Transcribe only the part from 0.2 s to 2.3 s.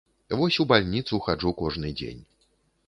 Вось у бальніцу хаджу кожны дзень.